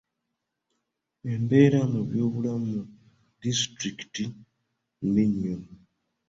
[1.33, 2.81] Embeera mu byobulamu mu
[3.41, 4.23] disitulikiti
[5.05, 5.55] mbi nnyo.